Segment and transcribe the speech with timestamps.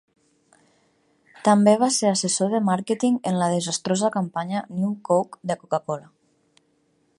[1.47, 6.11] També va ser assessor de màrqueting en la desastrosa campanya New Coke de Coca-Cola.